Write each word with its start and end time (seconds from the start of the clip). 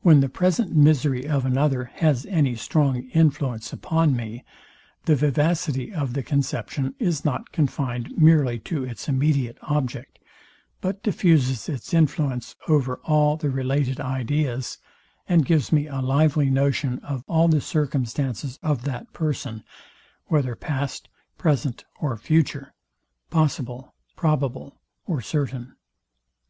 When 0.00 0.20
the 0.20 0.30
present 0.30 0.74
misery 0.74 1.26
of 1.28 1.44
another 1.44 1.90
has 1.96 2.24
any 2.24 2.54
strong 2.54 3.10
influence 3.10 3.74
upon 3.74 4.16
me, 4.16 4.42
the 5.04 5.14
vivacity 5.14 5.92
of 5.92 6.14
the 6.14 6.22
conception 6.22 6.94
is 6.98 7.26
not 7.26 7.52
confined 7.52 8.16
merely 8.16 8.58
to 8.60 8.84
its 8.84 9.06
immediate 9.06 9.58
object, 9.60 10.18
but 10.80 11.02
diffuses 11.02 11.68
its 11.68 11.92
influence 11.92 12.56
over 12.68 13.00
all 13.04 13.36
the 13.36 13.50
related 13.50 14.00
ideas, 14.00 14.78
and 15.28 15.44
gives 15.44 15.72
me 15.72 15.86
a 15.86 16.00
lively 16.00 16.48
notion 16.48 16.98
of 17.00 17.22
all 17.28 17.46
the 17.46 17.60
circumstances 17.60 18.58
of 18.62 18.84
that 18.84 19.12
person, 19.12 19.62
whether 20.28 20.56
past, 20.56 21.10
present, 21.36 21.84
or 22.00 22.16
future; 22.16 22.72
possible, 23.28 23.94
probable 24.16 24.80
or 25.04 25.20
certain. 25.20 25.74